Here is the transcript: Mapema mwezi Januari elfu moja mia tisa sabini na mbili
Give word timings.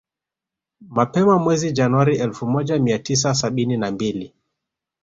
Mapema 0.89 1.39
mwezi 1.39 1.71
Januari 1.71 2.17
elfu 2.17 2.45
moja 2.47 2.79
mia 2.79 2.99
tisa 2.99 3.33
sabini 3.33 3.77
na 3.77 3.91
mbili 3.91 4.33